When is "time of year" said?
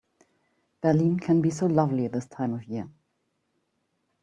2.25-2.89